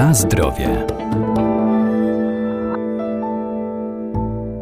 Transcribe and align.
Na 0.00 0.14
zdrowie. 0.14 0.86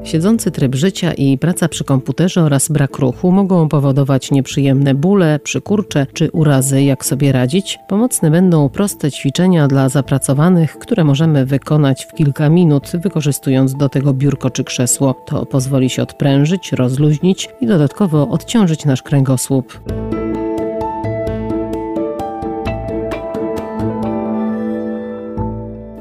Siedzący 0.04 0.50
tryb 0.50 0.74
życia 0.74 1.12
i 1.12 1.38
praca 1.38 1.68
przy 1.68 1.84
komputerze 1.84 2.42
oraz 2.42 2.68
brak 2.68 2.98
ruchu 2.98 3.32
mogą 3.32 3.68
powodować 3.68 4.30
nieprzyjemne 4.30 4.94
bóle, 4.94 5.38
przykurcze 5.38 6.06
czy 6.12 6.30
urazy. 6.30 6.82
Jak 6.82 7.04
sobie 7.04 7.32
radzić? 7.32 7.78
Pomocne 7.88 8.30
będą 8.30 8.68
proste 8.68 9.10
ćwiczenia 9.10 9.68
dla 9.68 9.88
zapracowanych, 9.88 10.78
które 10.78 11.04
możemy 11.04 11.46
wykonać 11.46 12.04
w 12.04 12.14
kilka 12.14 12.48
minut, 12.48 12.92
wykorzystując 12.94 13.74
do 13.74 13.88
tego 13.88 14.14
biurko 14.14 14.50
czy 14.50 14.64
krzesło. 14.64 15.14
To 15.26 15.46
pozwoli 15.46 15.90
się 15.90 16.02
odprężyć, 16.02 16.72
rozluźnić 16.72 17.48
i 17.60 17.66
dodatkowo 17.66 18.28
odciążyć 18.28 18.84
nasz 18.84 19.02
kręgosłup. 19.02 19.80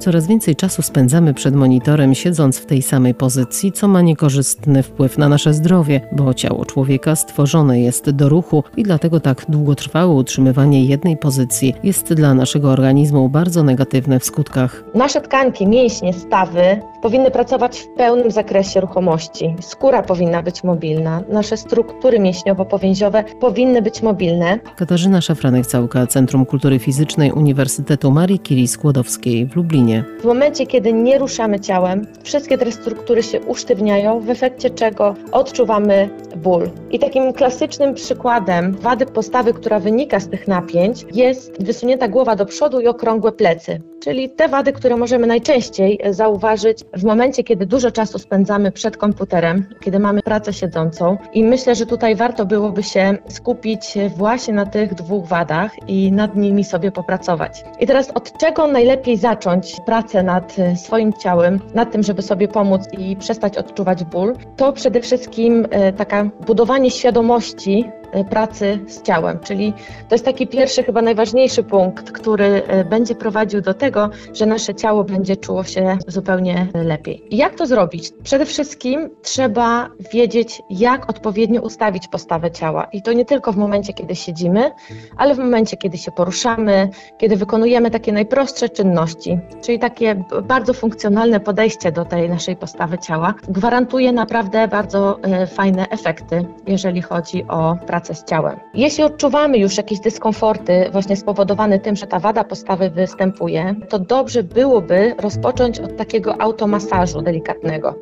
Coraz 0.08 0.28
więcej 0.28 0.56
czasu 0.56 0.82
spędzamy 0.82 1.34
przed 1.34 1.56
monitorem, 1.56 2.16
siedząc 2.16 2.58
w 2.58 2.66
tej 2.66 2.82
samej 2.82 3.14
pozycji, 3.14 3.72
co 3.72 3.88
ma 3.88 4.02
niekorzystny 4.02 4.84
wpływ 4.84 5.18
na 5.18 5.30
nasze 5.30 5.54
zdrowie, 5.54 6.02
bo 6.12 6.34
ciało 6.34 6.66
człowieka 6.66 7.16
stworzone 7.16 7.80
jest 7.80 8.10
do 8.10 8.30
ruchu 8.30 8.64
i 8.78 8.84
dlatego 8.84 9.20
tak 9.20 9.46
długotrwałe 9.50 10.14
utrzymywanie 10.14 10.86
jednej 10.86 11.18
pozycji 11.18 11.74
jest 11.84 12.14
dla 12.14 12.34
naszego 12.34 12.72
organizmu 12.72 13.30
bardzo 13.30 13.64
negatywne 13.64 14.20
w 14.20 14.26
skutkach. 14.26 14.84
Nasze 14.96 15.22
tkanki, 15.22 15.68
mięśnie, 15.68 16.14
stawy 16.14 16.82
powinny 17.08 17.32
pracować 17.32 17.80
w 17.80 17.88
pełnym 17.88 18.32
zakresie 18.32 18.82
ruchomości. 18.82 19.56
Skóra 19.62 20.02
powinna 20.02 20.44
być 20.44 20.64
mobilna, 20.64 21.24
nasze 21.30 21.58
struktury 21.58 22.20
mięśniowo-powięziowe 22.20 23.24
powinny 23.40 23.82
być 23.82 24.02
mobilne. 24.02 24.60
Katarzyna 24.76 25.20
Szafranek-Całka, 25.20 26.08
Centrum 26.08 26.46
Kultury 26.46 26.80
Fizycznej 26.80 27.32
Uniwersytetu 27.32 28.12
Marii 28.12 28.40
Curie 28.40 28.68
Skłodowskiej 28.68 29.46
w 29.46 29.56
Lublinie. 29.56 30.04
W 30.20 30.26
momencie, 30.26 30.66
kiedy 30.66 30.94
nie 30.94 31.18
ruszamy 31.18 31.60
ciałem, 31.60 32.08
wszystkie 32.24 32.58
te 32.58 32.72
struktury 32.72 33.24
się 33.24 33.42
usztywniają, 33.42 34.20
w 34.20 34.30
efekcie 34.30 34.70
czego 34.70 35.16
odczuwamy 35.32 36.10
ból. 36.36 36.70
I 36.92 37.00
takim 37.00 37.34
klasycznym 37.34 37.94
przykładem 37.94 38.74
wady 38.74 39.06
postawy, 39.06 39.54
która 39.54 39.80
wynika 39.80 40.20
z 40.20 40.30
tych 40.30 40.48
napięć, 40.48 41.06
jest 41.14 41.64
wysunięta 41.64 42.08
głowa 42.08 42.36
do 42.36 42.46
przodu 42.46 42.80
i 42.80 42.88
okrągłe 42.88 43.32
plecy. 43.32 43.82
Czyli 44.00 44.30
te 44.30 44.48
wady, 44.48 44.74
które 44.74 44.98
możemy 44.98 45.28
najczęściej 45.28 46.00
zauważyć 46.10 46.84
w 46.98 47.04
momencie, 47.04 47.44
kiedy 47.44 47.66
dużo 47.66 47.92
czasu 47.92 48.20
spędzamy 48.20 48.72
przed 48.72 48.98
komputerem, 48.98 49.66
kiedy 49.80 50.00
mamy 50.00 50.22
pracę 50.22 50.54
siedzącą. 50.54 51.18
I 51.34 51.44
myślę, 51.44 51.76
że 51.76 51.86
tutaj 51.86 52.16
warto 52.16 52.46
byłoby 52.46 52.84
się 52.84 53.18
skupić 53.28 53.98
właśnie 54.16 54.54
na 54.54 54.66
tych 54.66 54.94
dwóch 54.94 55.28
wadach 55.28 55.72
i 55.88 56.12
nad 56.12 56.36
nimi 56.36 56.64
sobie 56.64 56.92
popracować. 56.92 57.64
I 57.80 57.88
teraz 57.88 58.10
od 58.10 58.38
czego 58.38 58.68
najlepiej 58.68 59.18
zacząć 59.18 59.76
pracę 59.86 60.24
nad 60.24 60.56
swoim 60.76 61.14
ciałem, 61.14 61.60
nad 61.74 61.92
tym, 61.92 62.04
żeby 62.04 62.22
sobie 62.22 62.48
pomóc 62.48 62.82
i 62.98 63.16
przestać 63.16 63.58
odczuwać 63.58 64.04
ból? 64.04 64.34
To 64.56 64.74
przede 64.74 65.02
wszystkim 65.02 65.68
e, 65.70 65.94
taka 65.94 66.30
budowanie 66.48 66.92
świadomości 66.92 67.86
pracy 68.26 68.80
z 68.88 69.02
ciałem. 69.02 69.40
Czyli 69.40 69.74
to 70.10 70.16
jest 70.16 70.26
taki 70.26 70.48
pierwszy, 70.48 70.84
chyba 70.84 71.02
najważniejszy 71.02 71.64
punkt, 71.64 72.12
który 72.12 72.64
e, 72.68 72.86
będzie 72.86 73.16
prowadził 73.16 73.62
do 73.62 73.74
tego, 73.74 74.10
że 74.34 74.46
nasze 74.46 74.76
ciało 74.76 75.04
będzie 75.04 75.38
czuło 75.38 75.64
się 75.64 75.98
zupełnie 76.08 76.68
lepiej. 76.74 77.24
Jak 77.32 77.56
to 77.56 77.66
zrobić? 77.66 78.12
Przede 78.24 78.46
wszystkim 78.46 79.10
trzeba 79.22 79.90
wiedzieć, 80.14 80.62
jak 80.70 81.10
odpowiednio 81.10 81.62
ustawić 81.62 82.08
postawę 82.08 82.52
ciała. 82.52 82.88
I 82.94 83.02
to 83.02 83.14
nie 83.14 83.26
tylko 83.26 83.52
w 83.54 83.58
momencie, 83.58 83.94
kiedy 83.94 84.16
siedzimy, 84.16 84.72
ale 85.18 85.36
w 85.36 85.38
momencie, 85.38 85.78
kiedy 85.78 85.98
się 85.98 86.12
poruszamy, 86.12 86.90
kiedy 87.18 87.36
wykonujemy 87.36 87.92
takie 87.92 88.12
najprostsze 88.12 88.70
czynności, 88.70 89.40
czyli 89.62 89.80
takie 89.80 90.24
bardzo 90.44 90.74
funkcjonalne 90.74 91.40
podejście 91.40 91.92
do 91.92 92.06
tej 92.06 92.30
naszej 92.30 92.56
postawy 92.56 92.98
ciała, 92.98 93.34
gwarantuje 93.48 94.12
naprawdę 94.12 94.68
bardzo 94.68 95.20
e, 95.24 95.48
fajne 95.48 95.90
efekty, 95.90 96.46
jeżeli 96.68 97.02
chodzi 97.02 97.46
o 97.48 97.76
pracę 97.88 98.07
z 98.16 98.24
ciałem. 98.24 98.60
Jeśli 98.74 99.04
odczuwamy 99.04 99.58
już 99.58 99.78
jakieś 99.78 100.00
dyskomforty 100.00 100.90
właśnie 100.92 101.16
spowodowane 101.16 101.80
tym, 101.80 101.96
że 101.96 102.08
ta 102.08 102.20
wada 102.20 102.44
postawy 102.44 102.90
występuje, 102.90 103.76
to 103.90 104.00
dobrze 104.00 104.44
byłoby 104.44 105.16
rozpocząć 105.20 105.80
od 105.80 105.98
takiego 105.98 106.42
automasażu 106.42 107.22
delikatnego. 107.22 107.96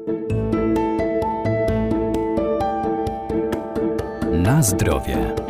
Na 4.31 4.63
zdrowie. 4.63 5.44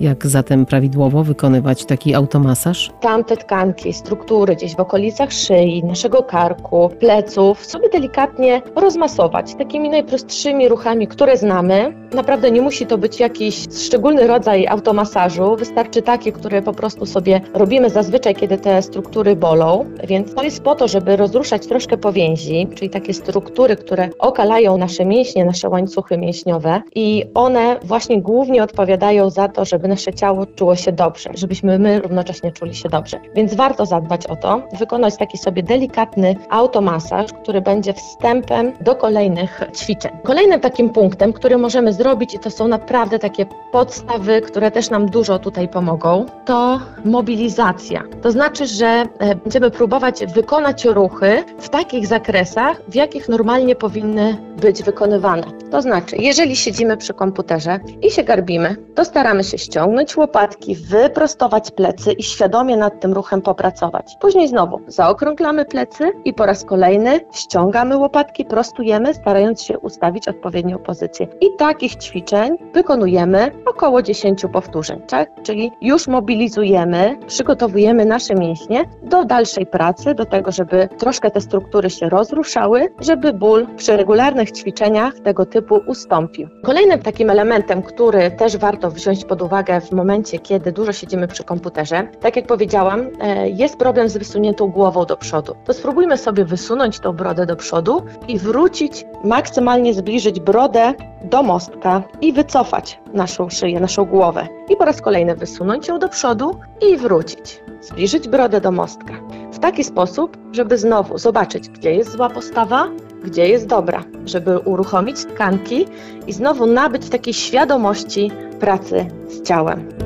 Jak 0.00 0.26
zatem 0.26 0.66
prawidłowo 0.66 1.24
wykonywać 1.24 1.84
taki 1.84 2.14
automasaż? 2.14 2.90
Tamte 3.00 3.36
tkanki, 3.36 3.92
struktury 3.92 4.56
gdzieś 4.56 4.76
w 4.76 4.80
okolicach 4.80 5.32
szyi, 5.32 5.84
naszego 5.84 6.22
karku, 6.22 6.90
pleców 7.00 7.66
sobie 7.66 7.88
delikatnie 7.88 8.62
rozmasować 8.74 9.54
takimi 9.54 9.88
najprostszymi 9.88 10.68
ruchami, 10.68 11.06
które 11.06 11.36
znamy. 11.36 11.94
Naprawdę 12.14 12.50
nie 12.50 12.62
musi 12.62 12.86
to 12.86 12.98
być 12.98 13.20
jakiś 13.20 13.64
szczególny 13.86 14.26
rodzaj 14.26 14.66
automasażu, 14.66 15.56
wystarczy 15.56 16.02
takie, 16.02 16.32
które 16.32 16.62
po 16.62 16.72
prostu 16.72 17.06
sobie 17.06 17.40
robimy 17.54 17.90
zazwyczaj, 17.90 18.34
kiedy 18.34 18.58
te 18.58 18.82
struktury 18.82 19.36
bolą. 19.36 19.86
Więc 20.04 20.34
to 20.34 20.42
jest 20.42 20.62
po 20.62 20.74
to, 20.74 20.88
żeby 20.88 21.16
rozruszać 21.16 21.66
troszkę 21.66 21.96
powięzi, 21.96 22.68
czyli 22.74 22.90
takie 22.90 23.14
struktury, 23.14 23.76
które 23.76 24.08
okalają 24.18 24.78
nasze 24.78 25.04
mięśnie, 25.04 25.44
nasze 25.44 25.68
łańcuchy 25.68 26.18
mięśniowe 26.18 26.82
i 26.94 27.24
one 27.34 27.76
właśnie 27.82 28.22
głównie 28.22 28.62
odpowiadają 28.62 29.30
za 29.30 29.48
to, 29.48 29.64
żeby 29.64 29.85
nasze 29.86 30.12
ciało 30.12 30.46
czuło 30.46 30.76
się 30.76 30.92
dobrze, 30.92 31.30
żebyśmy 31.34 31.78
my 31.78 32.00
równocześnie 32.00 32.52
czuli 32.52 32.74
się 32.74 32.88
dobrze. 32.88 33.20
Więc 33.34 33.54
warto 33.54 33.86
zadbać 33.86 34.26
o 34.26 34.36
to, 34.36 34.62
wykonać 34.78 35.16
taki 35.16 35.38
sobie 35.38 35.62
delikatny 35.62 36.36
automasaż, 36.48 37.32
który 37.42 37.60
będzie 37.60 37.92
wstępem 37.92 38.72
do 38.80 38.94
kolejnych 38.94 39.60
ćwiczeń. 39.76 40.12
Kolejnym 40.24 40.60
takim 40.60 40.90
punktem, 40.90 41.32
który 41.32 41.58
możemy 41.58 41.92
zrobić, 41.92 42.34
i 42.34 42.38
to 42.38 42.50
są 42.50 42.68
naprawdę 42.68 43.18
takie 43.18 43.46
podstawy, 43.72 44.40
które 44.40 44.70
też 44.70 44.90
nam 44.90 45.06
dużo 45.06 45.38
tutaj 45.38 45.68
pomogą, 45.68 46.26
to 46.44 46.80
mobilizacja. 47.04 48.02
To 48.22 48.30
znaczy, 48.32 48.66
że 48.66 48.86
e, 48.86 49.34
będziemy 49.34 49.70
próbować 49.70 50.26
wykonać 50.26 50.84
ruchy 50.84 51.44
w 51.58 51.68
takich 51.68 52.06
zakresach, 52.06 52.82
w 52.88 52.94
jakich 52.94 53.28
normalnie 53.28 53.76
powinny 53.76 54.36
być 54.60 54.82
wykonywane. 54.82 55.42
To 55.70 55.82
znaczy, 55.82 56.16
jeżeli 56.18 56.56
siedzimy 56.56 56.96
przy 56.96 57.14
komputerze 57.14 57.80
i 58.02 58.10
się 58.10 58.24
garbimy, 58.24 58.76
to 58.94 59.04
staramy 59.04 59.44
się 59.44 59.58
ściągnąć 59.58 59.75
łopatki, 60.16 60.76
wyprostować 60.76 61.70
plecy 61.70 62.12
i 62.12 62.22
świadomie 62.22 62.76
nad 62.76 63.00
tym 63.00 63.12
ruchem 63.12 63.42
popracować. 63.42 64.16
Później 64.20 64.48
znowu 64.48 64.80
zaokrąglamy 64.86 65.64
plecy 65.64 66.12
i 66.24 66.34
po 66.34 66.46
raz 66.46 66.64
kolejny 66.64 67.20
ściągamy 67.32 67.96
łopatki, 67.96 68.44
prostujemy, 68.44 69.14
starając 69.14 69.62
się 69.62 69.78
ustawić 69.78 70.28
odpowiednią 70.28 70.78
pozycję. 70.78 71.26
I 71.40 71.46
takich 71.58 71.96
ćwiczeń 71.96 72.56
wykonujemy 72.74 73.52
około 73.66 74.02
10 74.02 74.42
powtórzeń, 74.52 75.00
tak? 75.08 75.30
Czyli 75.42 75.72
już 75.80 76.08
mobilizujemy, 76.08 77.16
przygotowujemy 77.26 78.04
nasze 78.04 78.34
mięśnie 78.34 78.84
do 79.02 79.24
dalszej 79.24 79.66
pracy, 79.66 80.14
do 80.14 80.24
tego, 80.24 80.52
żeby 80.52 80.88
troszkę 80.98 81.30
te 81.30 81.40
struktury 81.40 81.90
się 81.90 82.08
rozruszały, 82.08 82.88
żeby 83.00 83.32
ból 83.32 83.66
przy 83.76 83.96
regularnych 83.96 84.52
ćwiczeniach 84.52 85.14
tego 85.20 85.46
typu 85.46 85.80
ustąpił. 85.86 86.48
Kolejnym 86.64 87.02
takim 87.02 87.30
elementem, 87.30 87.82
który 87.82 88.30
też 88.30 88.56
warto 88.56 88.90
wziąć 88.90 89.24
pod 89.24 89.42
uwagę 89.42 89.65
w 89.80 89.92
momencie, 89.92 90.38
kiedy 90.38 90.72
dużo 90.72 90.92
siedzimy 90.92 91.28
przy 91.28 91.44
komputerze, 91.44 92.08
tak 92.20 92.36
jak 92.36 92.46
powiedziałam, 92.46 93.08
e, 93.20 93.50
jest 93.50 93.76
problem 93.76 94.08
z 94.08 94.16
wysuniętą 94.16 94.66
głową 94.66 95.04
do 95.04 95.16
przodu. 95.16 95.54
To 95.64 95.72
spróbujmy 95.72 96.18
sobie 96.18 96.44
wysunąć 96.44 97.00
tą 97.00 97.12
brodę 97.12 97.46
do 97.46 97.56
przodu 97.56 98.02
i 98.28 98.38
wrócić, 98.38 99.06
maksymalnie 99.24 99.94
zbliżyć 99.94 100.40
brodę 100.40 100.94
do 101.24 101.42
mostka 101.42 102.02
i 102.20 102.32
wycofać 102.32 103.00
naszą 103.12 103.50
szyję, 103.50 103.80
naszą 103.80 104.04
głowę. 104.04 104.48
I 104.68 104.76
po 104.76 104.84
raz 104.84 105.00
kolejny 105.00 105.36
wysunąć 105.36 105.88
ją 105.88 105.98
do 105.98 106.08
przodu 106.08 106.60
i 106.90 106.96
wrócić. 106.96 107.62
Zbliżyć 107.80 108.28
brodę 108.28 108.60
do 108.60 108.70
mostka. 108.70 109.14
W 109.52 109.58
taki 109.58 109.84
sposób, 109.84 110.36
żeby 110.52 110.78
znowu 110.78 111.18
zobaczyć, 111.18 111.68
gdzie 111.68 111.94
jest 111.94 112.10
zła 112.10 112.30
postawa, 112.30 112.88
gdzie 113.24 113.48
jest 113.48 113.66
dobra, 113.66 114.04
żeby 114.24 114.58
uruchomić 114.58 115.24
tkanki 115.24 115.86
i 116.26 116.32
znowu 116.32 116.66
nabyć 116.66 117.08
takiej 117.08 117.34
świadomości 117.34 118.30
pracy 118.60 119.06
z 119.28 119.42
ciałem. 119.42 120.05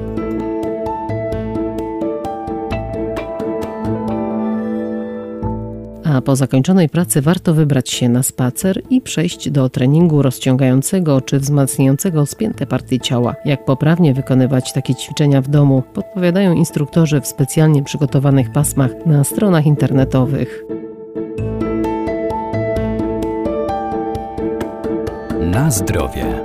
A 6.15 6.21
po 6.21 6.37
zakończonej 6.37 6.89
pracy 6.89 7.23
warto 7.23 7.55
wybrać 7.55 7.91
się 7.91 8.09
na 8.09 8.23
spacer 8.23 8.83
i 8.91 9.01
przejść 9.01 9.51
do 9.51 9.69
treningu 9.69 10.23
rozciągającego 10.23 11.21
czy 11.21 11.39
wzmacniającego 11.39 12.27
spięte 12.27 12.67
partie 12.67 13.01
ciała. 13.01 13.35
Jak 13.45 13.65
poprawnie 13.65 14.15
wykonywać 14.15 14.73
takie 14.73 14.95
ćwiczenia 14.95 15.43
w 15.43 15.49
domu, 15.49 15.83
podpowiadają 15.95 16.53
instruktorzy 16.53 17.21
w 17.21 17.27
specjalnie 17.27 17.83
przygotowanych 17.83 18.53
pasmach 18.53 18.91
na 19.07 19.25
stronach 19.25 19.67
internetowych. 19.67 20.65
Na 25.41 25.71
zdrowie. 25.71 26.43